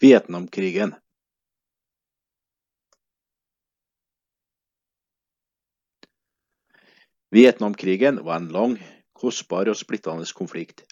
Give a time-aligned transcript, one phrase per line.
[0.00, 0.94] Vietnamkrigen
[7.30, 8.76] Vietnamkrigen var en lang,
[9.12, 10.84] kostbar og splittende konflikt,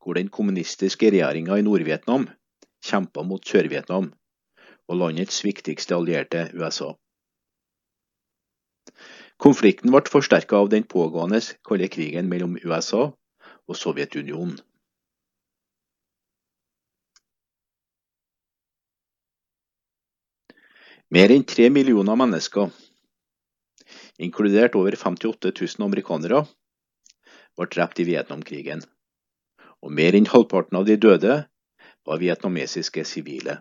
[0.00, 2.24] hvor den kommunistiske regjeringa i Nord-Vietnam
[2.80, 4.14] kjempa mot Sør-Vietnam
[4.88, 6.94] og landets viktigste allierte, USA.
[9.36, 14.56] Konflikten ble forsterka av den pågående kalde krigen mellom USA og Sovjetunionen.
[21.12, 22.70] Mer enn tre millioner mennesker,
[24.16, 26.44] inkludert over 58 000 amerikanere,
[27.58, 28.80] ble drept i Vietnamkrigen,
[29.84, 31.36] og mer enn halvparten av de døde
[32.08, 33.58] var vietnamesiske sivile.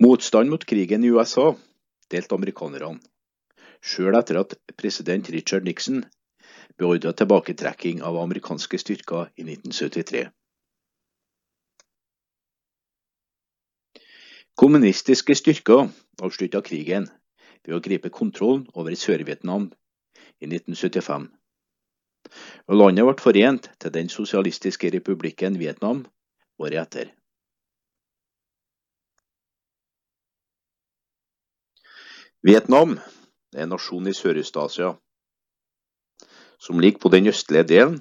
[0.00, 1.50] Motstand mot krigen i USA
[2.10, 3.02] delte amerikanerne,
[3.84, 6.06] sjøl etter at president Richard Nixon
[6.80, 10.30] beordra tilbaketrekking av amerikanske styrker i 1973.
[14.62, 15.88] Kommunistiske styrker
[16.22, 17.08] avslutta krigen
[17.66, 19.64] ved å gripe kontrollen over Sør-Vietnam
[20.38, 21.24] i 1975,
[22.70, 26.04] og landet ble forent til den sosialistiske republikken Vietnam
[26.62, 27.10] året etter.
[32.46, 32.94] Vietnam
[33.56, 34.92] er en nasjon i Sørøst-Asia
[36.62, 37.98] som ligger på den østlige delen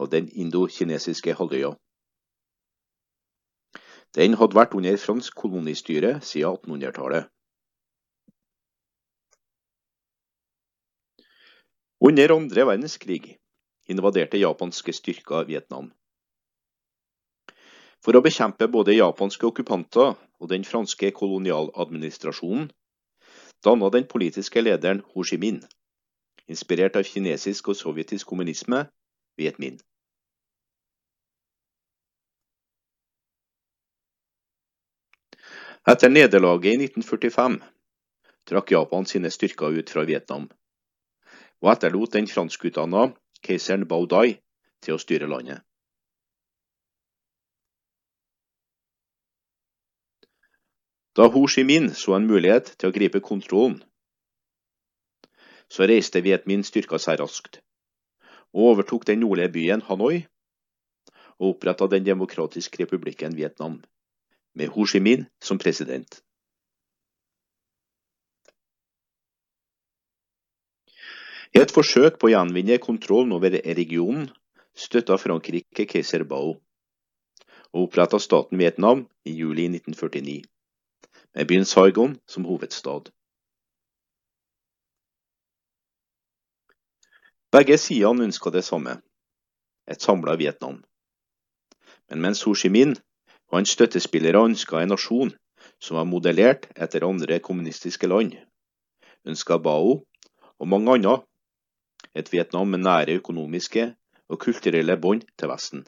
[0.00, 1.74] av den indokinesiske halvøya.
[4.18, 7.28] Den hadde vært under fransk kolonistyre siden 1800-tallet.
[12.00, 13.36] Under andre verdenskrig
[13.92, 15.90] invaderte japanske styrker Vietnam.
[18.00, 22.70] For å bekjempe både japanske okkupanter og den franske kolonialadministrasjonen
[23.64, 25.60] danna den politiske lederen Ho Chi Minh,
[26.48, 28.86] inspirert av kinesisk og sovjetisk kommunisme,
[29.36, 29.76] Viet Minh.
[35.88, 37.54] Etter nederlaget i 1945
[38.44, 40.42] trakk Japan sine styrker ut fra Vietnam,
[41.64, 43.06] og etterlot den franskutdanna
[43.40, 44.36] keiseren Bao Dai
[44.84, 45.62] til å styre landet.
[51.16, 53.78] Da Ho Chi Minh så en mulighet til å gripe kontrollen,
[55.72, 57.62] så reiste Viet Minh styrka seg raskt,
[58.52, 60.26] og overtok den nordlige byen Hanoi
[61.40, 63.80] og oppretta den demokratiske republikken Vietnam
[64.54, 66.22] med Ho Chi Minh som president.
[71.50, 74.28] I et forsøk på å gjenvinne kontrollen over regionen
[74.78, 76.54] støtta Frankrike keiser Bao,
[77.74, 80.42] og oppretta staten Vietnam i juli 1949,
[81.34, 83.10] med byen Saigon som hovedstad.
[87.50, 89.00] Begge sidene ønska det samme,
[89.90, 90.78] et samla Vietnam.
[92.06, 92.94] Men mens Ho Chi Minh
[93.52, 95.32] hans støttespillere ønska en nasjon
[95.82, 98.36] som var modellert etter andre kommunistiske land,
[99.26, 100.00] ønska Bao
[100.58, 101.18] og mange andre
[102.14, 103.90] et Vietnam med nære økonomiske
[104.28, 105.84] og kulturelle bånd til Vesten.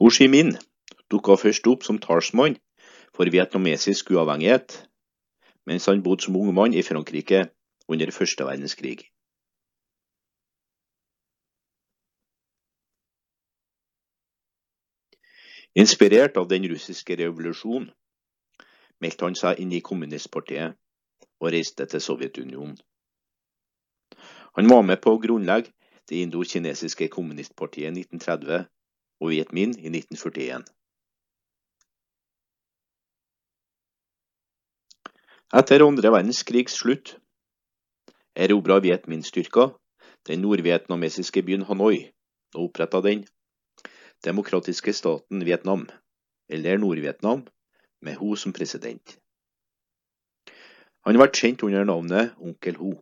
[0.00, 0.56] Ho Chi Minh
[1.12, 2.56] dukka først opp som talsmann
[3.12, 4.86] for vietnamesisk uavhengighet,
[5.68, 7.48] mens han bodde som ung mann i Frankrike
[7.88, 9.10] under første verdenskrig.
[15.74, 17.92] Inspirert av den russiske revolusjonen
[19.00, 20.74] meldte han seg inn i kommunistpartiet
[21.38, 22.74] og reiste til Sovjetunionen.
[24.58, 25.70] Han var med på å grunnlegge
[26.10, 28.66] det indokinesiske kommunistpartiet i 1930
[29.22, 30.66] og Viet Minh i 1941.
[35.54, 37.14] Etter andre verdenskrigs slutt
[38.34, 39.76] erobra Viet Minh-styrker
[40.26, 42.10] den nordvietnamesiske byen Hanoi
[42.56, 43.22] og oppretta den
[44.24, 45.86] demokratiske staten Vietnam,
[46.48, 47.46] eller Nord-Vietnam,
[48.00, 49.16] med Ho som president.
[51.04, 52.92] Han ble kjent under navnet Onkel Ho.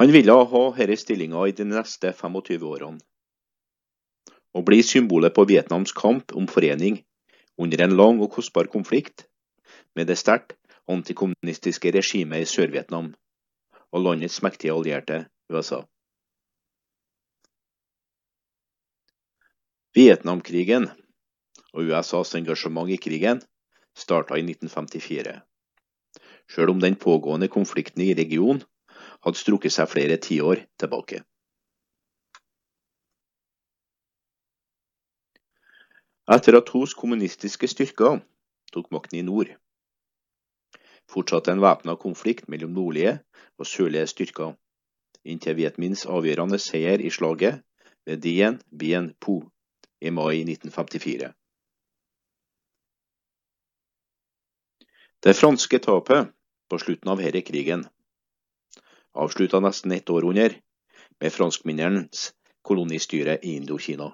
[0.00, 3.02] Han ville ha denne stillinga i de neste 25 årene,
[4.54, 7.02] og bli symbolet på Vietnams kamp om forening
[7.60, 9.26] under en lang og kostbar konflikt
[9.94, 10.56] med det sterkt
[10.90, 13.12] antikommunistiske regimet i Sør-Vietnam
[13.90, 15.84] og landets mektige allierte USA.
[19.90, 20.84] Vietnamkrigen
[21.74, 23.40] og USAs engasjement i krigen
[23.98, 25.32] starta i 1954,
[26.46, 28.62] sjøl om den pågående konflikten i regionen
[29.26, 31.24] hadde strukket seg flere tiår tilbake.
[36.30, 38.22] Etter at hos kommunistiske styrker
[38.70, 39.50] tok makten i nord,
[41.10, 43.18] fortsatte en væpna konflikt mellom nordlige
[43.58, 44.54] og sørlige styrker,
[45.26, 47.64] inntil Viet avgjørende seier i slaget
[48.06, 49.42] ved Dien Bien Phu
[50.00, 51.32] i mai 1954.
[55.20, 56.30] Det franske tapet
[56.70, 57.84] på slutten av denne krigen
[59.12, 60.54] avslutta nesten ett århundre
[61.20, 62.32] med franskmennenes
[62.62, 64.12] kolonistyre i Indokina.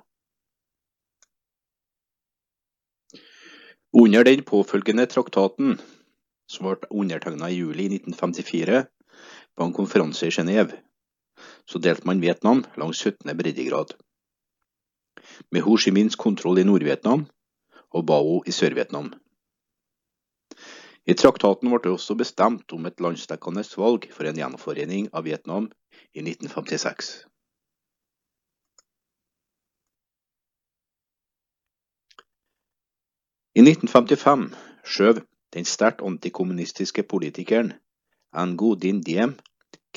[3.92, 5.78] Under den påfølgende traktaten,
[6.46, 8.82] som ble undertegna i juli 1954
[9.56, 10.76] på en konferanse i Genéve,
[11.64, 13.36] så delte man Vietnam langs 17.
[13.36, 13.94] breddegrad.
[15.50, 17.26] Med Ho Chi Minhs kontroll i Nord-Vietnam
[17.90, 19.12] og Bao i Sør-Vietnam.
[21.06, 25.68] I traktaten ble det også bestemt om et landsdekkende valg for en gjenforening av Vietnam
[26.12, 27.12] i 1956.
[33.56, 34.50] I 1955
[34.84, 35.22] skjøv
[35.54, 37.70] den sterkt antikommunistiske politikeren
[38.36, 39.38] Ngo Dinh Diem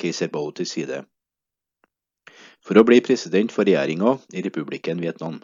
[0.00, 1.02] keiser Bao til side,
[2.64, 5.40] for å bli president for regjeringa i republikken Vietnam,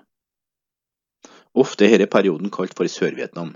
[1.57, 3.55] ofte er denne perioden kalt for Sør-Vietnam.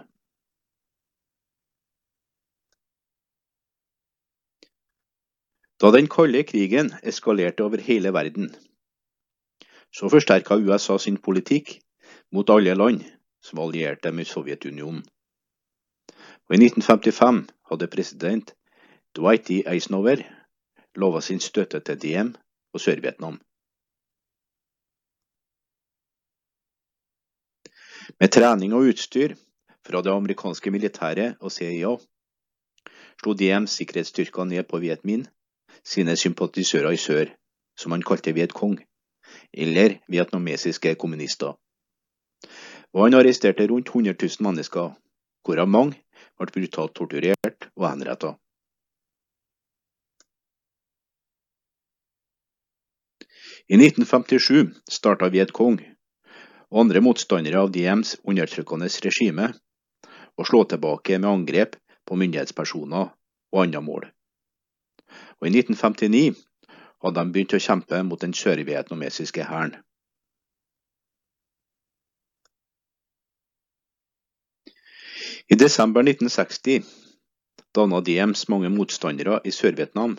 [5.81, 8.51] Da den kalde krigen eskalerte over hele verden,
[9.93, 11.79] så forsterka USA sin politikk
[12.33, 13.05] mot alle land
[13.43, 15.03] som allierte med Sovjetunionen.
[16.49, 18.53] Og I 1955 hadde president
[19.17, 19.63] Dwight D.
[19.67, 20.23] Eisenhower
[20.97, 22.35] lova sin støtte til Diem
[22.75, 23.41] og Sør-Vietnam.
[28.21, 29.35] Med trening og utstyr
[29.87, 31.95] fra det amerikanske militæret og CIA
[33.21, 35.27] slo DM sikkerhetsstyrker ned på Viet Minh
[35.85, 37.33] sine sympatisører i sør,
[37.77, 38.79] som han kalte Viet Cong,
[39.53, 41.57] eller vietnamesiske kommunister
[42.93, 44.95] og han arresterte rundt 100 000 mennesker,
[45.45, 46.01] hvorav mange
[46.39, 48.35] ble brutalt torturert og henrettet.
[53.71, 55.79] I 1957 starta Viet Cong
[56.71, 59.51] og andre motstandere av Diems undertrykkende regime
[60.39, 61.77] og slå tilbake med angrep
[62.07, 63.11] på myndighetspersoner
[63.53, 64.07] og andre mål.
[65.41, 66.39] Og I 1959
[67.03, 69.77] hadde de begynt å kjempe mot den sørvietnamesiske hæren.
[75.51, 76.87] I desember 1960
[77.75, 80.17] danna Diems mange motstandere i Sør-Vietnam,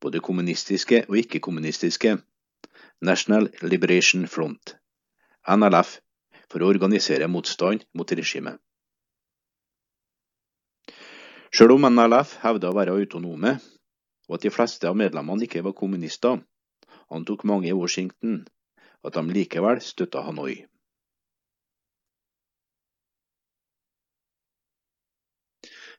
[0.00, 2.16] både kommunistiske og ikke-kommunistiske,
[3.04, 4.79] National Liberation Front,
[5.48, 5.98] NLF,
[6.50, 8.58] for å organisere motstand mot regimet.
[11.54, 13.56] Selv om NLF hevda å være autonome,
[14.28, 16.38] og at de fleste av medlemmene ikke var kommunister,
[17.10, 18.44] antok mange i Washington
[19.02, 20.60] at de likevel støtta Hanoi.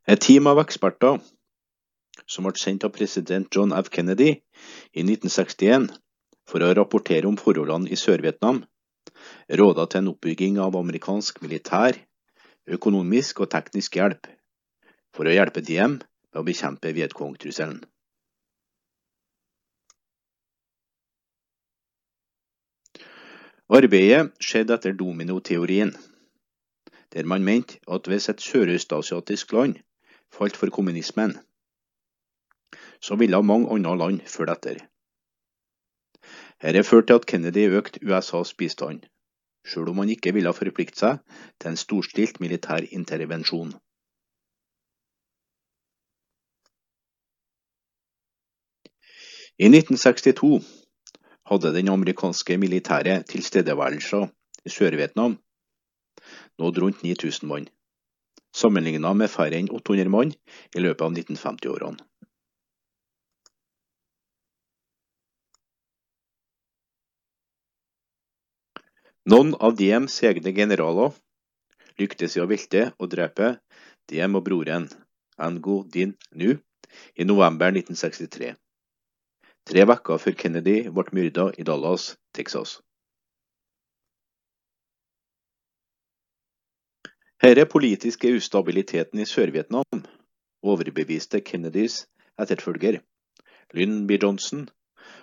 [0.07, 1.19] Et team av eksperter
[2.25, 3.91] som ble sendt av president John F.
[3.93, 5.91] Kennedy i 1961
[6.49, 8.63] for å rapportere om forholdene i Sør-Vietnam,
[9.61, 11.97] råda til en oppbygging av amerikansk militær,
[12.67, 14.29] økonomisk og teknisk hjelp
[15.15, 17.81] for å hjelpe Diem med å bekjempe Vietcong-trusselen.
[23.71, 25.93] Arbeidet skjedde etter dominoteorien,
[27.15, 29.77] der man mente at hvis et sørøstasiatisk land
[30.31, 31.37] falt for kommunismen,
[32.99, 34.81] så ville mange andre land følge etter.
[36.61, 39.01] Dette førte til at Kennedy økte USAs bistand,
[39.65, 43.73] selv om han ikke ville forplikte seg til en storstilt militær intervensjon.
[49.61, 50.61] I 1962
[51.51, 54.29] hadde den amerikanske militære tilstedeværelsen
[54.65, 55.37] i Sør-Vietnam
[56.61, 57.69] nådd rundt 9000 mann
[58.55, 60.33] sammenlignet med færre enn 800 mann
[60.75, 62.01] i løpet av 1950-årene.
[69.29, 71.11] Noen av Diems egne generaler
[72.01, 73.51] lyktes i å velte og drepe
[74.09, 74.87] Diem og broren
[75.37, 76.55] Ango Din Nu
[77.13, 78.55] i november 1963,
[79.69, 82.79] tre uker før Kennedy ble myrda i Dallas, Texas.
[87.45, 90.01] Denne politiske ustabiliteten i Sør-Vietnam
[90.65, 92.07] overbeviste Kennedys
[92.41, 93.03] etterfølger,
[93.77, 94.17] Lynn B.
[94.17, 94.65] Johnson,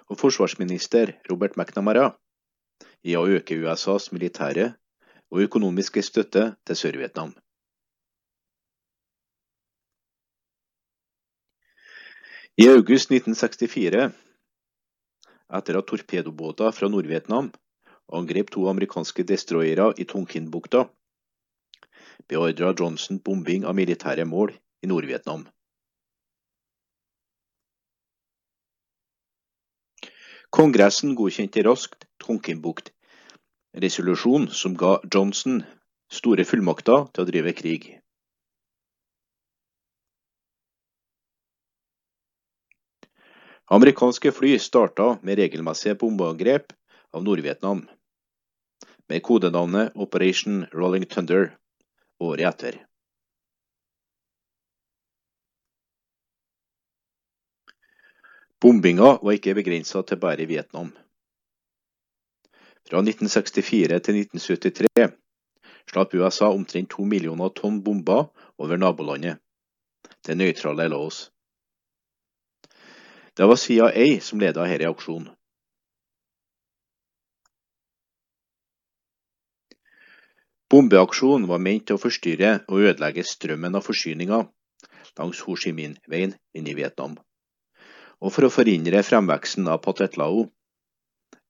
[0.07, 2.13] og forsvarsminister Robert McNamara
[3.05, 4.73] i å øke USAs militære
[5.31, 7.35] og økonomiske støtte til Sør-Vietnam.
[12.59, 14.09] I august 1964,
[15.59, 17.53] etter at torpedobåter fra Nord-Vietnam
[18.19, 20.89] angrep to amerikanske destroyere i Tonkin-bukta,
[22.29, 25.47] beordra Johnson bombing av militære mål i Nord-Vietnam.
[30.49, 35.61] Kongressen godkjente raskt Tonkinbukt-resolusjon som ga Johnson
[36.09, 38.01] store fullmakter til å drive krig.
[43.69, 46.73] Amerikanske fly starta med regelmessige bombeangrep
[47.13, 47.85] av Nord-Vietnam,
[49.13, 51.61] med kodenavnet Operation Rolling Thunder
[52.25, 52.88] året etter.
[58.61, 60.91] Bombinga var ikke begrensa til bare Vietnam.
[62.89, 65.13] Fra 1964 til 1973
[65.89, 68.27] slapp USA omtrent to millioner tonn bomber
[68.59, 69.39] over nabolandet,
[70.27, 71.29] det nøytrale Laos.
[73.37, 75.31] Det var CIA som leda denne aksjonen.
[80.69, 84.43] Bombeaksjonen var ment til å forstyrre og ødelegge strømmen av forsyninger
[85.17, 87.15] langs Ho Chi Minh-veien inn i Vietnam,
[88.21, 90.49] og for å forhindre fremveksten av Pathet Lao,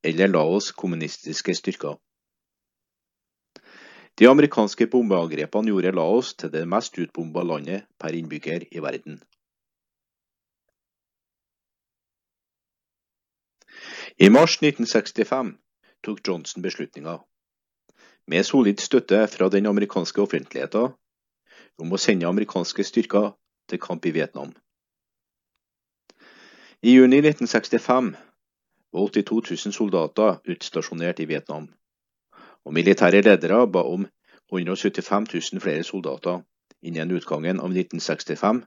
[0.05, 1.97] eller Laos kommunistiske styrker.
[4.19, 9.21] De amerikanske bombeangrepene gjorde Laos til det mest utbomba landet per innbygger i verden.
[14.19, 15.53] I mars 1965
[16.03, 17.19] tok Johnson beslutninga,
[18.27, 20.91] med solid støtte fra den amerikanske offentligheten,
[21.79, 23.31] om å sende amerikanske styrker
[23.71, 24.51] til kamp i Vietnam.
[26.81, 28.15] I juni 1965
[28.91, 31.65] var 82 000 soldater utstasjonert i Vietnam,
[32.63, 34.05] og militære ledere ba om
[34.47, 36.39] 175 000 flere soldater
[36.79, 38.61] innen utgangen av 1965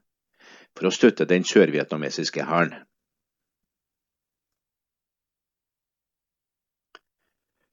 [0.77, 2.75] for å støtte den sørvietnamesiske hæren.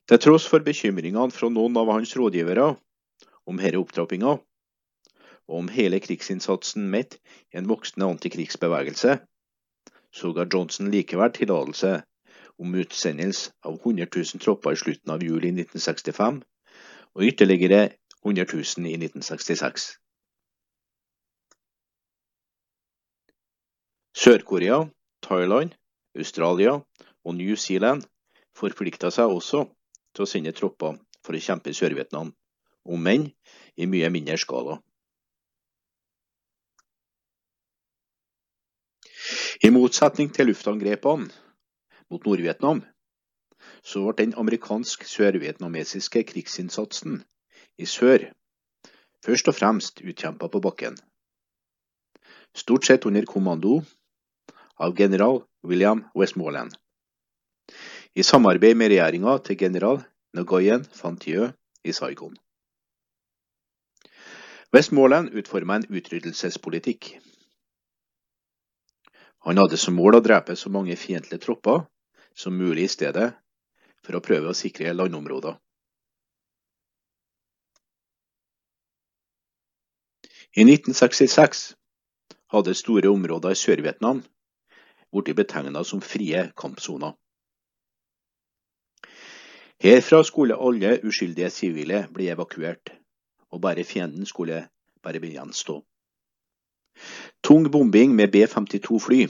[0.07, 2.69] Til tross for bekymringene fra noen av hans rådgivere
[3.43, 4.37] om denne opptrappinga,
[5.49, 7.19] og om hele krigsinnsatsen midt
[7.51, 9.19] i en voksende antikrigsbevegelse,
[10.15, 12.01] så ga Johnson likevel tillatelse
[12.59, 16.41] om utsendelse av 100 000 tropper i slutten av juli 1965,
[17.15, 17.81] og ytterligere
[18.25, 19.87] 100 000 i 1966.
[24.19, 24.83] Sør-Korea,
[25.23, 25.71] Thailand,
[26.17, 26.73] Australia
[27.23, 28.03] og New Zealand
[28.57, 29.63] forplikta seg også
[30.15, 32.33] til å sende tropper for å kjempe i Sør-Vietnam,
[32.83, 33.29] om enn
[33.79, 34.81] i mye mindre skala.
[39.59, 41.27] I motsetning til luftangrepene
[42.09, 42.79] mot Nord-Vietnam,
[43.83, 47.19] så ble den amerikansk-sørvietnamesiske krigsinnsatsen
[47.77, 48.29] i sør
[49.25, 50.95] først og fremst utkjempa på bakken.
[52.55, 53.81] Stort sett under kommando
[54.79, 56.77] av general William Westmoreland
[58.15, 59.99] i samarbeid med regjeringa til general
[60.35, 61.51] Nguyen Van Thieu
[61.83, 62.37] i Saigon.
[64.73, 67.17] Westmoreland utforma en utryddelsespolitikk.
[69.47, 71.85] Han hadde som mål å drepe så mange fiendtlige tropper
[72.35, 73.31] som mulig i stedet,
[74.03, 75.57] for å prøve å sikre landområder.
[80.57, 81.63] I 1966
[82.51, 84.23] hadde store områder i Sør-Vietnam
[85.13, 87.13] blitt betegna som frie kampsoner.
[89.79, 92.91] Herfra skulle alle uskyldige sivile bli evakuert,
[93.53, 94.65] og bare fienden skulle
[95.03, 95.79] bare gjenstå.
[97.43, 99.27] Tung bombing med B-52-fly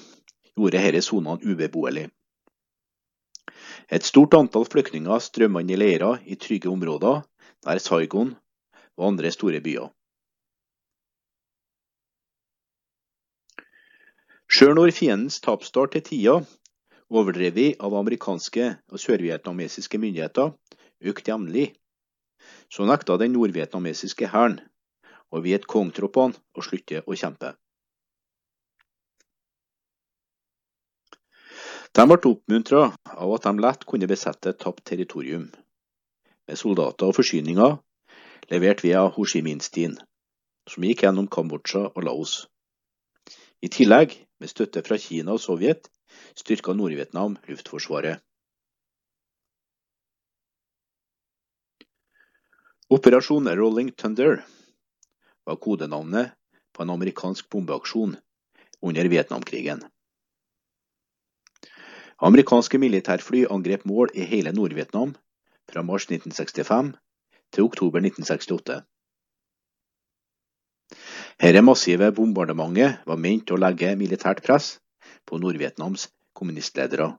[0.56, 2.10] gjorde disse sonene ubeboelige.
[3.90, 7.24] Et stort antall flyktninger strømmet inn i leirer i trygge områder
[7.66, 8.36] nær Saigon
[8.98, 9.90] og andre store byer.
[14.50, 16.40] Sjøl når fiendens tapsstart til tida
[17.10, 20.54] overdrevet av amerikanske og sørvietnamesiske myndigheter,
[21.02, 21.68] økte jevnlig,
[22.70, 24.60] så nekta den nordvietnamesiske hæren
[25.29, 27.53] og vi er et kongtroppene og slutter å kjempe.
[31.98, 35.48] De ble oppmuntra av at de lett kunne besette tapt territorium,
[36.45, 37.77] med soldater og forsyninger
[38.53, 39.98] levert via Ho Chi Minh-stien,
[40.69, 42.36] som gikk gjennom Kambodsja og Laos.
[43.65, 45.89] I tillegg, med støtte fra Kina og Sovjet,
[46.38, 48.21] styrka Nord-Vietnam luftforsvaret.
[52.89, 54.39] Operasjon Rolling Thunder
[55.50, 56.36] var kodenavnet
[56.74, 58.15] på en amerikansk bombeaksjon
[58.86, 59.82] under Vietnamkrigen.
[62.22, 65.15] Amerikanske militærfly angrep mål i hele Nord-Vietnam
[65.72, 66.94] fra mars 1965
[67.56, 68.82] til oktober 1968.
[71.39, 74.74] Dette massive bombardementet var ment å legge militært press
[75.25, 77.13] på Nord-Vietnams kommunistledere,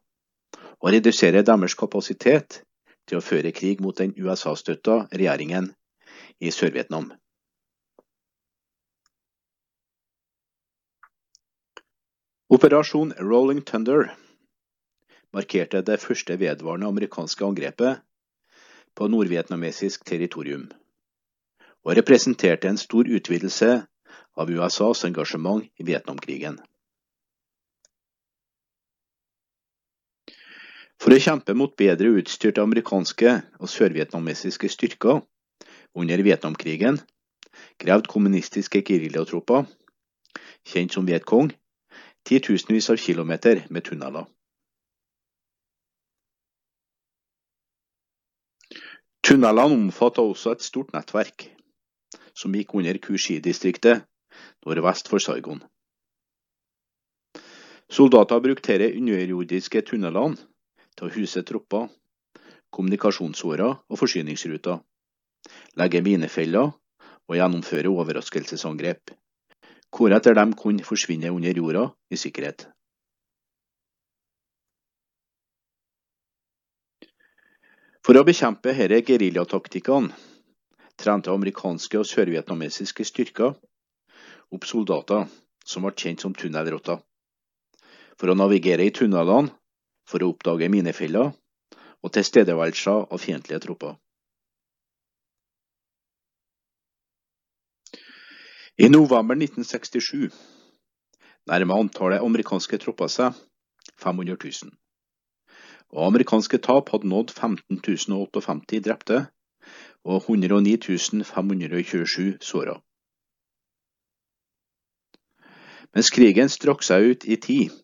[0.81, 2.61] og redusere deres kapasitet
[3.09, 5.73] til å føre krig mot den USA-støtta regjeringen
[6.41, 7.11] i Sør-Vietnam.
[12.51, 14.09] Operasjon Rolling Thunder
[15.31, 18.01] markerte det første vedvarende amerikanske angrepet
[18.99, 20.65] på nordvietnamesisk territorium,
[21.87, 23.69] og representerte en stor utvidelse
[24.35, 26.59] av USAs engasjement i Vietnamkrigen.
[30.99, 35.23] For å kjempe mot bedre utstyrte amerikanske og sørvietnamesiske styrker
[35.95, 36.99] under Vietnamkrigen
[37.79, 39.71] krevde kommunistiske geriljatroper,
[40.67, 41.55] kjent som Vietcong,
[42.29, 44.27] titusenvis av kilometer med tunneler.
[49.25, 51.45] Tunnelene omfattet også et stort nettverk,
[52.35, 54.07] som gikk under Kushi-distriktet
[54.65, 55.61] nordvest for Saigon.
[57.91, 60.39] Soldater brukte disse underjordiske tunnelene
[60.97, 61.89] til å huse tropper,
[62.71, 64.79] kommunikasjonsårer og forsyningsruter,
[65.81, 69.11] legge minefeller og gjennomføre overraskelsesangrep,
[69.91, 72.67] hvoretter de kunne forsvinne under jorda i sikkerhet.
[78.01, 80.15] For å bekjempe disse geriljataktikkene
[81.01, 83.55] trente amerikanske og sørvietnamesiske styrker
[84.51, 85.29] opp soldater
[85.65, 86.99] som ble kjent som tunnelrotter,
[88.19, 89.53] for å navigere i tunnelene
[90.09, 91.31] for å oppdage minefeller
[92.01, 93.95] og tilstedeværelser av fiendtlige tropper.
[98.81, 100.33] I november 1967
[101.51, 103.37] nærmer antallet amerikanske tropper seg
[104.01, 104.71] 500 000,
[105.93, 109.19] og amerikanske tap hadde nådd 15 058 drepte
[110.09, 110.79] og 109
[111.29, 112.79] 527 såra.
[115.93, 117.77] Mens krigen strakk seg ut i tid,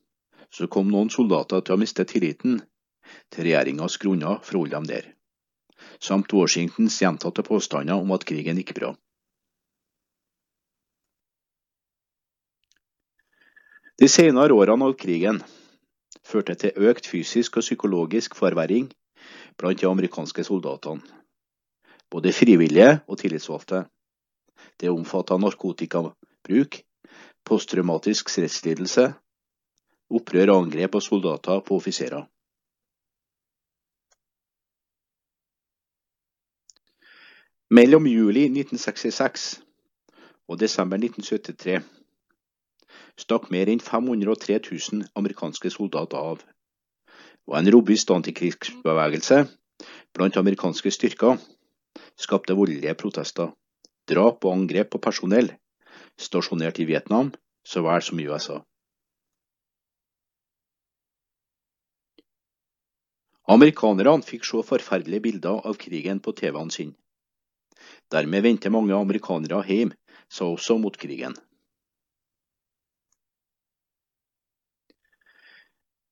[0.49, 2.63] så kom noen soldater til å miste tilliten
[3.29, 5.13] til regjeringas grunner for å holde dem der,
[6.01, 8.97] samt Washingtons gjentatte påstander om at krigen gikk bra.
[13.97, 15.39] De senere årene av krigen
[16.21, 18.91] førte til økt fysisk og psykologisk forverring
[19.57, 21.01] blant de amerikanske soldatene,
[22.13, 23.87] både frivillige og tillitsvalgte.
[24.77, 26.79] Det omfattet narkotikabruk,
[27.49, 29.09] posttraumatisk stresslidelse,
[30.13, 32.29] opprør og angrep av soldater på offiserer.
[37.73, 39.55] Mellom juli 1966
[40.53, 41.81] og desember 1973
[43.21, 46.43] stakk mer enn 503 000 amerikanske soldater av,
[47.47, 49.43] og en robust antikrigsbevegelse
[50.17, 51.39] blant amerikanske styrker
[52.17, 53.53] skapte voldelige protester,
[54.09, 55.53] drap og angrep på personell
[56.21, 57.33] stasjonert i Vietnam
[57.67, 58.61] så vel som i USA.
[63.47, 66.95] Amerikanerne fikk se forferdelige bilder av krigen på TV-en sin.
[68.11, 69.93] Dermed vendte mange amerikanere hjem,
[70.29, 71.37] sa også mot krigen.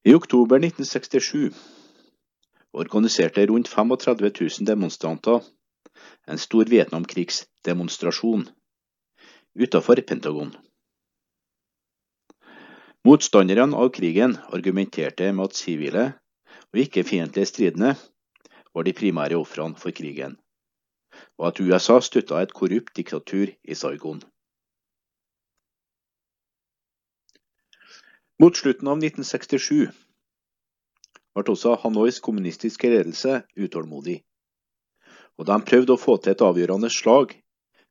[0.07, 1.55] I oktober 1967
[2.73, 5.41] organiserte rundt 35 000 demonstranter
[6.27, 8.45] en stor Vietnamkrigsdemonstrasjon
[9.55, 10.53] utenfor Pentagon.
[13.05, 16.05] Motstanderne av krigen argumenterte med at sivile
[16.69, 17.95] og ikke-fiendtlige stridende
[18.75, 20.37] var de primære ofrene for krigen,
[21.41, 24.21] og at USA støtta et korrupt diktatur i Saigon.
[28.45, 29.87] Mot slutten av 1967
[31.33, 34.19] ble også Hanois kommunistiske ledelse utålmodig,
[35.41, 37.33] og de prøvde å få til et avgjørende slag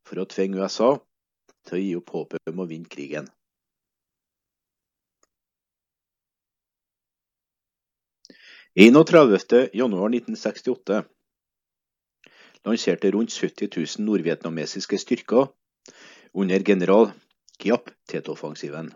[0.06, 0.92] for å tvinge USA
[1.66, 3.32] til å gi opp håpet om å vinne krigen.
[8.78, 9.74] Den 31.
[9.82, 11.02] januar 1968
[12.70, 15.50] lanserte rundt 70 000 nordvietnamesiske styrker
[16.38, 17.10] under general
[17.58, 18.94] Giap Tet-offensiven.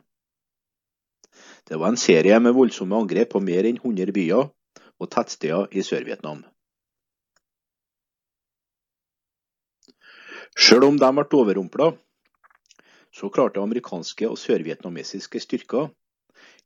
[1.67, 4.47] Det var en serie med voldsomme angrep på mer enn 100 byer
[4.97, 6.45] og tettsteder i Sør-Vietnam.
[10.57, 11.91] Selv om de ble overrumpla,
[13.13, 15.91] så klarte amerikanske og sørvietnamesiske styrker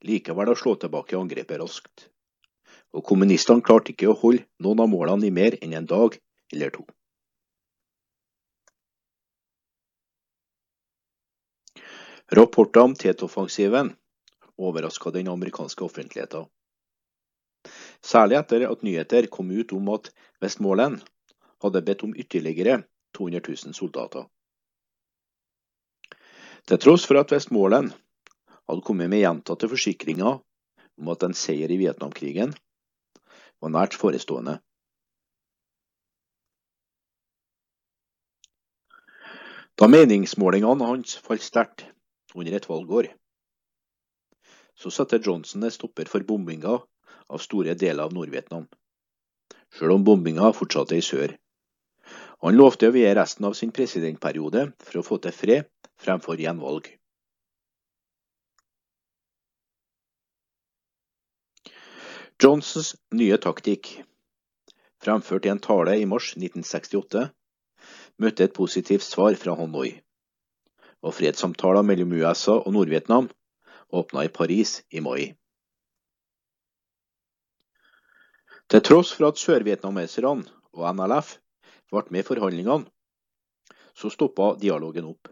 [0.08, 2.08] likevel å slå tilbake angrepet raskt.
[2.96, 6.18] Og kommunistene klarte ikke å holde noen av målene i mer enn en dag
[6.52, 6.86] eller to.
[12.32, 13.92] Rapporter om Tet-offensiven
[14.62, 16.46] overraska den amerikanske offentligheten.
[18.02, 20.10] Særlig etter at nyheter kom ut om at
[20.42, 21.02] Westmoreland
[21.62, 22.82] hadde bedt om ytterligere
[23.18, 24.26] 200 000 soldater.
[26.68, 27.94] Til tross for at Westmoreland
[28.70, 30.42] hadde kommet med gjentatte forsikringer
[31.02, 32.54] om at en seier i Vietnamkrigen
[33.62, 34.60] var nært forestående.
[39.80, 41.88] Da meningsmålingene hans falt sterkt
[42.38, 43.10] under et valgår,
[44.76, 46.80] så satte Johnson en stopper for bombinga
[47.32, 48.68] av store deler av Nord-Vietnam,
[49.78, 51.36] selv om bombinga fortsatte i sør.
[52.42, 55.70] Han lovte å vie resten av sin presidentperiode for å få til fred
[56.02, 56.90] fremfor gjenvalg.
[62.42, 63.92] Johnsons nye taktikk,
[65.04, 67.28] fremført i en tale i mars 1968,
[68.18, 69.92] møtte et positivt svar fra Hanoi,
[71.06, 73.30] og fredssamtaler mellom USA og Nord-Vietnam
[73.92, 75.32] åpna i Paris i mai.
[78.72, 81.36] Til tross for at sørvietnameserne og NLF
[81.92, 82.88] ble med i forhandlingene,
[83.94, 85.28] så stoppa dialogen opp.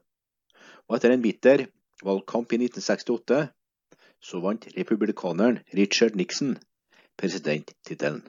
[0.90, 1.70] Og etter en bitter
[2.04, 3.46] valgkamp i 1968,
[4.20, 6.58] så vant republikaneren Richard Nixon
[7.20, 8.24] presidenttittelen.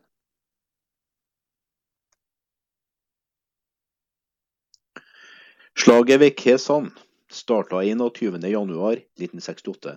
[5.79, 6.91] Slaget ved Kesan
[7.31, 9.97] starta 21.1.1968,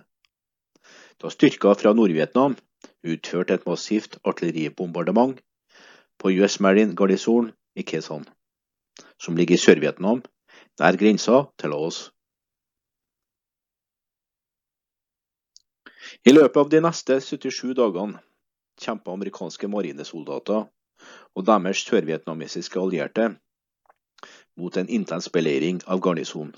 [1.22, 2.56] da styrker fra Nord-Vietnam
[3.04, 5.38] utførte et massivt artilleribombardement
[6.18, 8.24] på US Marine Garnison i Kesan,
[9.18, 10.22] som ligger i Sør-Vietnam,
[10.80, 12.10] nær grensa til Laos.
[16.24, 18.20] I løpet av de neste 77 dagene
[18.80, 20.66] kjempet amerikanske marinesoldater
[21.34, 23.32] og deres sørvietnamesiske allierte
[24.56, 26.54] mot en intens beleiring av garnisonen.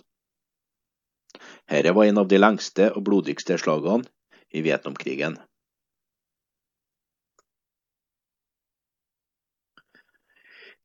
[1.66, 4.06] Dette var en av de lengste og blodigste slagene
[4.56, 5.36] i Vietnamkrigen.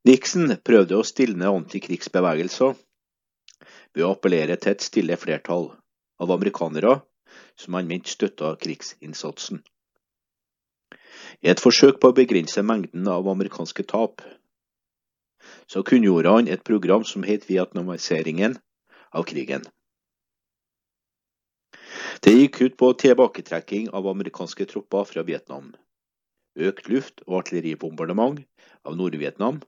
[0.04, 2.74] Nixon prøvde å stilne antikrigsbevegelser
[3.94, 5.68] ved å appellere til et stille flertall
[6.22, 6.96] av amerikanere
[7.56, 9.62] som han mente støtta krigsinnsatsen.
[11.42, 14.24] I et forsøk på å begrense mengden av amerikanske tap,
[15.70, 18.58] så kunngjorde han et program som het vietnamiseringen
[19.14, 19.64] av krigen.
[22.20, 25.72] Det gikk ut på tilbaketrekking av amerikanske tropper fra Vietnam,
[26.58, 28.42] økt luft- og artilleribombardement
[28.84, 29.62] av Nord-Vietnam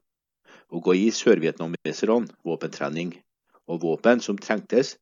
[0.74, 3.14] og å gi sørvietnameserne våpentrening
[3.70, 4.96] og våpen som trengtes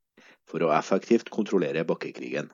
[0.46, 2.50] for å effektivt kontrollere bakkekrigen.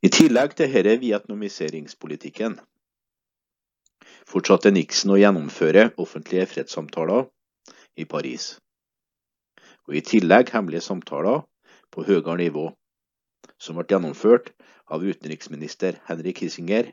[0.00, 2.56] I tillegg til denne vietnamiseringspolitikken
[4.30, 7.26] fortsatte Nixon å gjennomføre offentlige fredssamtaler
[8.00, 8.54] i Paris,
[9.90, 11.40] og i tillegg hemmelige samtaler
[11.90, 12.68] på høyere nivå,
[13.58, 14.52] som ble gjennomført
[14.86, 16.92] av utenriksminister Henry Kissinger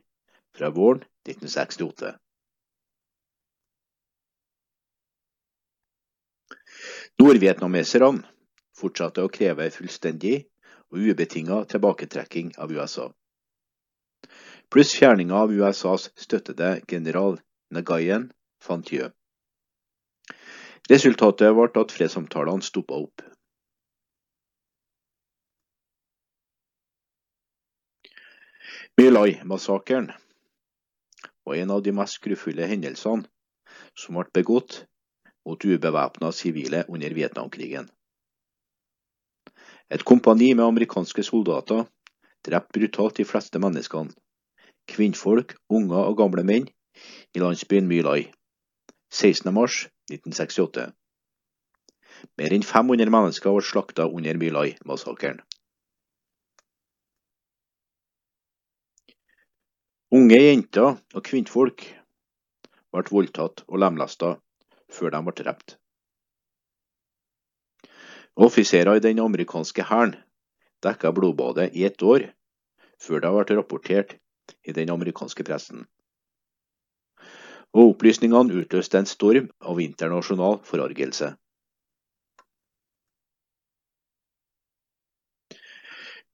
[0.57, 2.15] fra våren 1968.
[7.21, 8.25] Nordvietnameserne
[8.77, 10.47] fortsatte å kreve fullstendig
[10.89, 13.11] og ubetinga tilbaketrekking av USA,
[14.73, 17.37] pluss fjerninga av USAs støttede general
[17.69, 19.13] Nagayen Fantieu.
[20.87, 23.23] Resultatet ble at fredssamtalene stoppa opp.
[28.97, 30.07] Mylai-massakren
[31.45, 33.27] var en av de mest grufulle hendelsene
[33.99, 34.79] som ble begått
[35.45, 37.91] mot ubevæpna sivile under Vietnamkrigen.
[39.91, 41.83] Et kompani med amerikanske soldater
[42.47, 44.15] drepte brutalt de fleste menneskene,
[44.87, 46.71] kvinnfolk, unger og gamle menn,
[47.35, 48.23] i landsbyen My Lai
[50.11, 50.87] 16.3.1968.
[52.39, 55.41] Mer enn 500 mennesker ble slakta under My Lai-massakren.
[60.17, 61.83] Unge jenter og kvinnfolk
[62.95, 64.37] ble voldtatt og lemlesta
[64.93, 65.75] før de ble drept.
[68.37, 70.15] Offiserer i den amerikanske hæren
[70.85, 72.29] dekka blodbadet i ett år,
[73.01, 74.15] før det ble rapportert
[74.63, 75.85] i den amerikanske pressen.
[77.77, 81.35] Og opplysningene utløste en storm av internasjonal forargelse.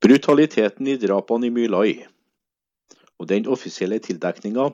[0.04, 1.92] Brutaliteten i drapene i My Lai
[3.20, 4.70] og den offisielle tildekninga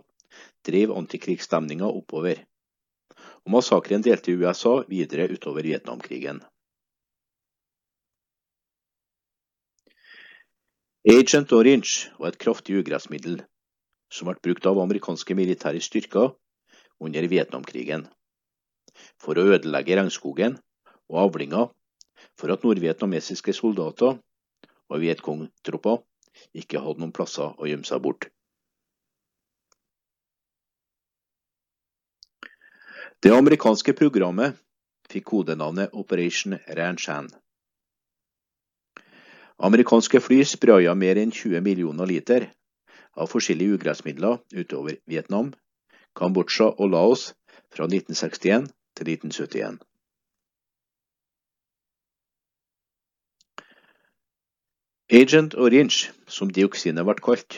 [0.66, 2.40] drev antikrigsstemninga oppover,
[3.46, 6.42] og massakren delte USA videre utover Vietnamkrigen.
[11.10, 13.40] Agent Orange var et kraftig ugressmiddel
[14.14, 16.34] som ble brukt av amerikanske militære styrker
[17.00, 18.08] under Vietnamkrigen
[19.22, 20.58] for å ødelegge regnskogen
[21.10, 21.70] og avlinger
[22.40, 24.18] for at nordvietnamesiske soldater
[24.90, 26.02] og Vietcong-tropper
[26.60, 28.30] ikke hadde noen plasser å gjemme seg bort.
[33.20, 34.56] Det amerikanske programmet
[35.12, 37.28] fikk kodenavnet Operation Ranchan.
[39.60, 42.46] Amerikanske fly spraya mer enn 20 millioner liter
[43.20, 45.52] av forskjellige ugressmidler utover Vietnam,
[46.16, 47.30] Kambodsja og Laos
[47.74, 49.80] fra 1961 til 1971.
[55.12, 57.56] Agent Orange, som dioksinet ble kalt,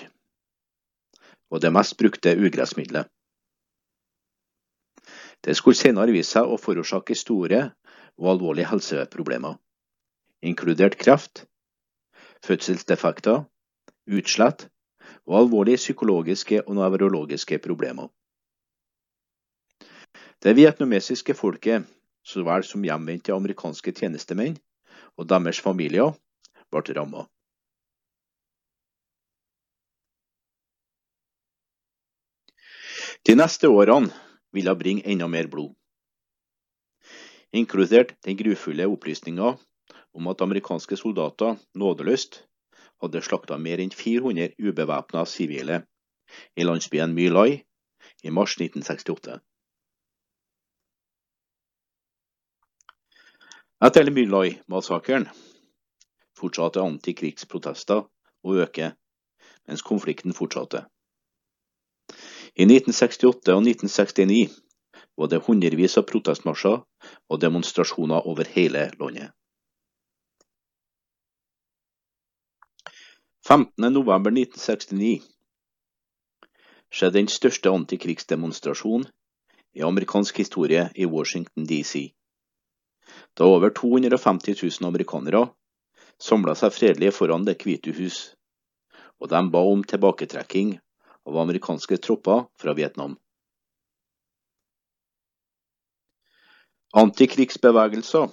[1.52, 3.10] var det mest brukte ugressmiddelet.
[5.44, 7.62] Det skulle senere vise seg å forårsake store
[8.22, 9.58] og alvorlige helseproblemer,
[10.46, 11.44] inkludert kreft,
[12.46, 13.44] fødselsdefekter,
[14.08, 14.70] utslett
[15.28, 18.08] og alvorlige psykologiske og nevrologiske problemer.
[20.42, 21.84] Det vietnamesiske folket,
[22.26, 24.56] så vel som hjemvendte amerikanske tjenestemenn
[25.14, 26.16] og deres familier,
[26.74, 27.28] ble rammet.
[33.30, 34.10] De neste årene
[34.50, 35.76] ville bringe enda mer blod,
[37.54, 39.52] inkludert den grufulle opplysninga
[40.18, 42.42] om at amerikanske soldater nådeløst
[43.04, 45.84] hadde slakta mer enn 400 ubevæpna sivile
[46.58, 47.30] i landsbyen My
[48.24, 49.38] i mars 1968.
[53.82, 55.24] Etter My Lai-massakren
[56.38, 58.04] fortsatte antikrigsprotester
[58.46, 58.92] å øke,
[59.66, 60.84] mens konflikten fortsatte.
[62.54, 64.44] I 1968 og 1969
[65.18, 69.34] var det hundrevis av protestmarsjer og demonstrasjoner over hele landet.
[73.50, 75.12] 15.11.1969
[76.94, 79.10] skjedde den største antikrigsdemonstrasjonen
[79.74, 82.12] i amerikansk historie i Washington DC.
[83.34, 85.46] Da over 250 000 amerikanere
[86.22, 88.36] samla seg fredelig foran Det hvite hus,
[89.20, 90.76] og de ba om tilbaketrekking
[91.28, 93.16] av amerikanske tropper fra Vietnam.
[96.92, 98.28] Antikrigsbevegelser,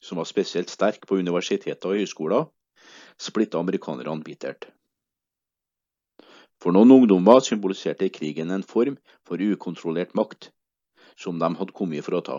[0.00, 2.46] som var spesielt sterke på universiteter og høyskoler,
[3.20, 4.70] splitta amerikanerne bittert.
[6.60, 8.96] For noen ungdommer symboliserte krigen en form
[9.28, 10.50] for ukontrollert makt,
[11.16, 12.38] som de hadde kommet for å ta.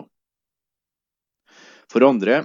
[1.92, 2.42] For andre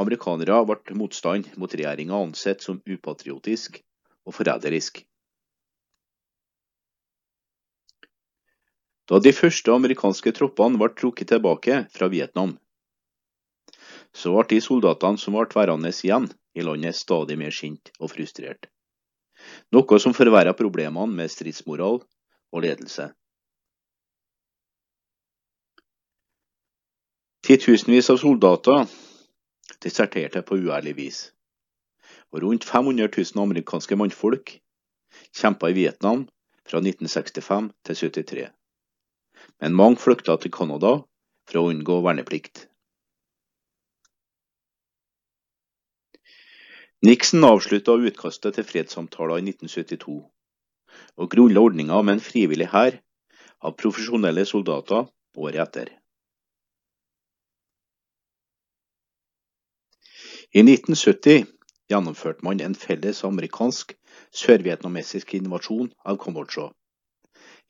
[0.00, 3.82] amerikanere ble motstand mot regjeringa ansett som upatriotisk
[4.24, 5.02] og forræderisk.
[9.12, 12.54] da de første amerikanske troppene ble trukket tilbake fra Vietnam.
[14.16, 18.70] Så ble de soldatene som ble værende igjen i landet stadig mer sint og frustrert,
[19.74, 23.10] noe som forverret problemene med stridsmoral og ledelse.
[27.42, 28.86] Titusenvis av soldater
[29.82, 31.20] deserterte på uærlig vis,
[32.30, 34.56] og rundt 500 000 amerikanske mannfolk
[35.34, 36.26] kjempa i Vietnam
[36.62, 38.50] fra 1965 til 1973
[39.62, 40.96] men mange flykta til Canada
[41.48, 42.66] for å unngå verneplikt.
[47.02, 50.18] Nixon avslutta utkastet til fredssamtaler i 1972,
[51.18, 53.00] og grunnla ordninga med en frivillig hær
[53.62, 55.90] av profesjonelle soldater året etter.
[60.52, 61.46] I 1970
[61.88, 63.94] gjennomførte man en felles amerikansk
[64.36, 66.66] sørvietnamesisk invasjon av Kambodsja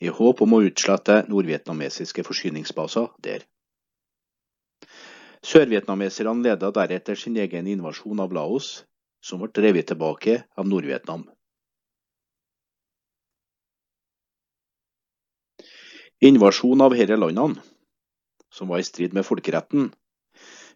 [0.02, 3.44] i håp om å utslette nordvietnamesiske forsyningsbaser der.
[5.46, 8.82] Sørvietnameserne ledet deretter sin egen invasjon av Laos,
[9.22, 11.28] som ble drevet tilbake av Nord-Vietnam.
[16.22, 17.62] Invasjonen av disse landene,
[18.50, 19.92] som var i strid med folkeretten,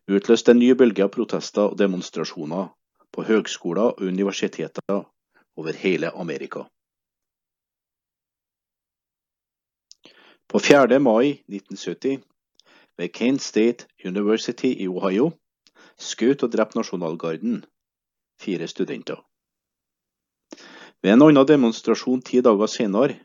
[0.09, 2.69] utløste en ny bølge av protester og demonstrasjoner
[3.12, 5.03] på høgskoler og universiteter
[5.57, 6.66] over hele Amerika.
[10.47, 11.01] På 4.
[11.03, 12.23] mai 1970
[12.99, 15.33] ved Kane State University i Ohio
[15.99, 17.64] skjøt og drepte Nasjonalgarden
[18.40, 19.19] fire studenter.
[21.03, 23.19] Ved en annen demonstrasjon ti dager senere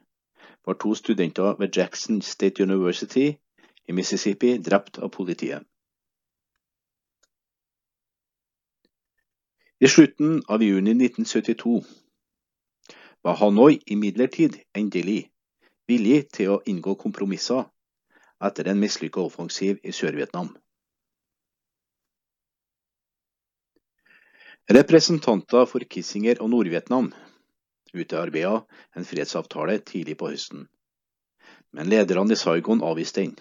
[0.65, 3.27] var to studenter ved Jackson State University
[3.87, 5.70] i Mississippi drept av politiet.
[9.83, 11.83] I slutten av juni 1972
[13.25, 15.31] var Hanoi imidlertid endelig
[15.89, 17.63] villig til å inngå kompromisser
[18.45, 20.51] etter en mislykka offensiv i Sør-Vietnam.
[24.77, 27.09] Representanter for Kissinger og Nord-Vietnam
[27.97, 28.53] utarbeida
[28.93, 30.67] en fredsavtale tidlig på høsten,
[31.73, 33.33] men lederne i Saigon avviste den.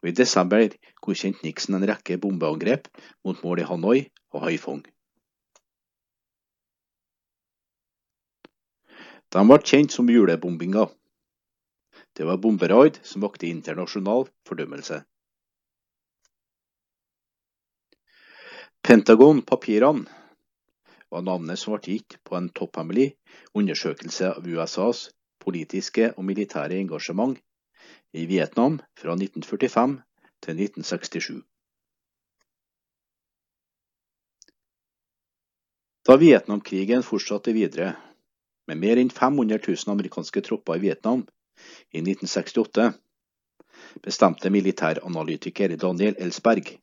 [0.00, 0.64] Og I desember
[1.04, 2.88] godkjente Nixon en rekke bombeangrep
[3.20, 3.98] mot mål i Hanoi
[4.32, 4.82] og Haiphong.
[9.32, 10.86] De ble kjent som julebombinga.
[12.12, 14.98] Det var bomberaid som vakte internasjonal fordømmelse.
[18.82, 20.04] Pentagon-papirene
[21.12, 23.12] var navnet som ble gitt på en topphemmelig
[23.56, 25.06] undersøkelse av USAs
[25.42, 27.38] politiske og militære engasjement
[28.12, 29.96] i Vietnam fra 1945
[30.44, 31.40] til 1967.
[36.02, 37.94] Da Vietnamkrigen fortsatte videre,
[38.68, 41.24] med mer enn 500 000 amerikanske tropper i Vietnam
[41.92, 42.92] i 1968,
[44.02, 46.76] bestemte militæranalytiker Daniel Elsberg,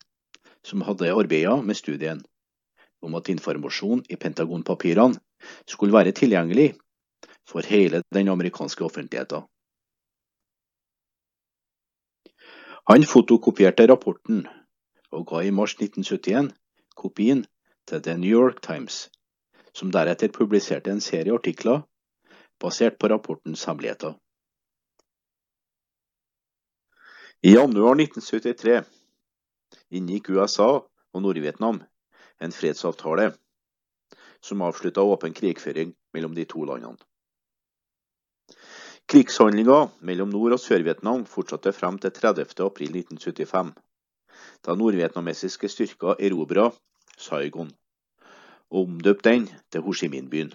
[0.64, 2.20] som hadde arbeidet med studien,
[3.02, 5.18] om at informasjon i Pentagon-papirene
[5.66, 6.74] skulle være tilgjengelig
[7.48, 9.46] for hele den amerikanske offentligheten.
[12.90, 14.46] Han fotokopierte rapporten
[15.10, 16.52] og ga i mars 1971
[16.96, 17.44] kopien
[17.88, 19.08] til The New York Times,
[19.72, 21.82] som deretter publiserte en serie artikler
[22.60, 24.14] basert på rapportens hemmeligheter.
[27.42, 28.82] I januar 1973
[29.96, 31.80] inngikk USA og Nord-Vietnam
[32.40, 33.30] en fredsavtale
[34.44, 37.00] som avslutta åpen krigføring mellom de to landene.
[39.10, 42.60] Krigshandlinga mellom Nord- og Sør-Vietnam fortsatte frem til 30.
[42.62, 43.72] april 1975,
[44.64, 46.68] da nordvietnamesiske styrker erobra
[47.18, 47.72] Saigon
[48.70, 50.52] og omdøpte den til Ho Chi Minh-byen.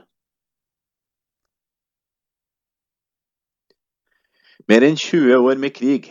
[4.67, 6.07] Mer enn 20 år med krig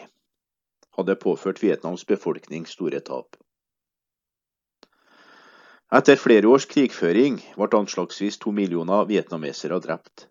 [0.96, 3.36] hadde påført Vietnams befolkning store tap.
[5.94, 10.28] Etter flere års krigføring ble anslagsvis to millioner vietnamesere drept,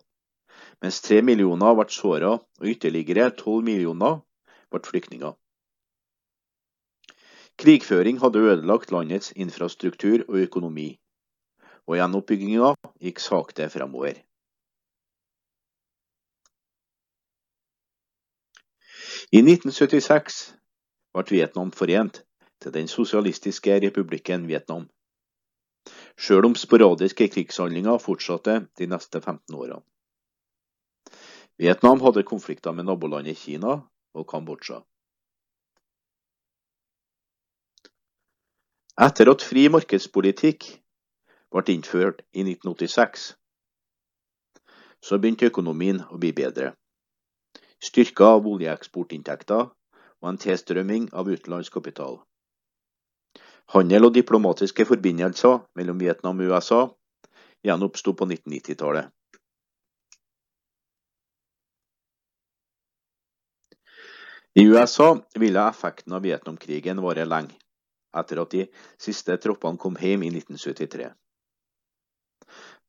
[0.82, 4.18] mens tre millioner ble såret og ytterligere tolv millioner
[4.70, 5.32] ble flyktninger.
[7.60, 10.88] Krigføring hadde ødelagt landets infrastruktur og økonomi,
[11.86, 14.20] og gjenoppbygginga gikk sakte fremover.
[19.32, 20.36] I 1976
[21.14, 22.22] ble Vietnam forent
[22.62, 24.86] til den sosialistiske republikken Vietnam,
[26.16, 29.82] sjøl om sporadiske krigshandlinger fortsatte de neste 15 årene.
[31.58, 33.76] Vietnam hadde konflikter med nabolandet Kina
[34.14, 34.80] og Kambodsja.
[39.04, 40.66] Etter at fri markedspolitikk
[41.54, 43.34] ble innført i 1986,
[45.04, 46.72] så begynte økonomien å bli bedre.
[47.84, 52.22] Styrka av oljeeksportinntekter og en tilstrømming av utenlandsk kapital.
[53.74, 56.80] Handel og diplomatiske forbindelser mellom Vietnam og USA
[57.64, 59.12] gjenoppsto på 1990-tallet.
[64.54, 67.56] I USA ville effekten av Vietnamkrigen vare lenge
[68.14, 68.68] etter at de
[69.02, 71.08] siste troppene kom hjem i 1973.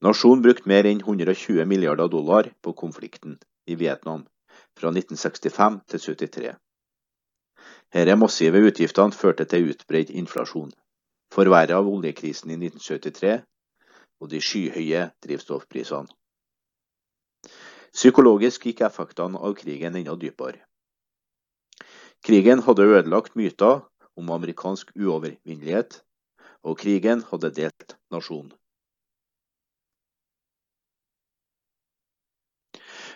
[0.05, 4.25] Nasjonen brukte mer enn 120 milliarder dollar på konflikten i Vietnam
[4.77, 6.51] fra 1965 til 1973.
[7.95, 10.69] Disse massive utgiftene førte til utbredt inflasjon,
[11.33, 13.31] forverret av oljekrisen i 1973
[14.21, 16.11] og de skyhøye drivstoffprisene.
[17.95, 20.59] Psykologisk gikk effektene av krigen enda dypere.
[22.25, 23.81] Krigen hadde ødelagt myter
[24.19, 26.01] om amerikansk uovervinnelighet,
[26.61, 28.53] og krigen hadde delt nasjonen.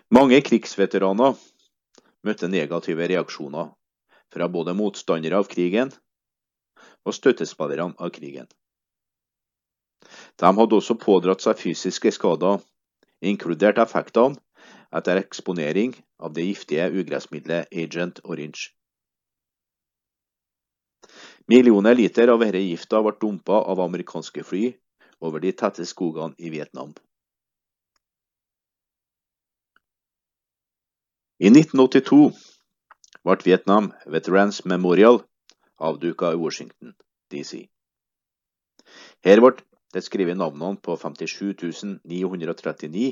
[0.09, 1.35] Mange krigsveteraner
[2.25, 3.67] møtte negative reaksjoner
[4.33, 5.91] fra både motstandere av krigen
[7.05, 8.47] og støttespillerne av krigen.
[10.41, 12.57] De hadde også pådratt seg fysiske skader,
[13.21, 14.39] inkludert effektene
[14.97, 18.71] etter eksponering av det giftige ugressmiddelet Agent Orange.
[21.49, 24.71] Millioner liter av denne gifta ble dumpa av amerikanske fly
[25.21, 26.95] over de tette skogene i Vietnam.
[31.39, 32.33] I 1982
[33.23, 35.21] ble Vietnam Veterans Memorial
[35.79, 36.91] avduka i Washington
[37.31, 37.61] DC.
[39.23, 39.53] Her ble
[39.95, 43.05] det skrevet navnene på 57 939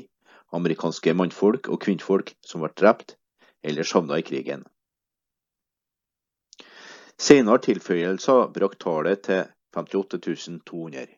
[0.58, 3.16] amerikanske mannfolk og kvinnfolk som ble drept
[3.64, 4.66] eller savna i krigen.
[7.16, 11.17] Senere tilføyelser brakte tallet til 58 200.